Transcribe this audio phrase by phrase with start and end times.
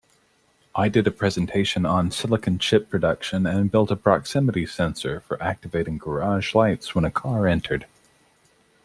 [0.73, 5.99] I did a presentation on silicon chip production and built a proximity sensor for activating
[5.99, 7.85] garage lights when a car entered.